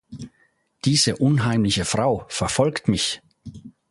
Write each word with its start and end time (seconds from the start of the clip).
Diese 0.83 1.15
unheimliche 1.17 1.85
Frau 1.85 2.25
verfolgt 2.27 2.87
mich! 2.87 3.21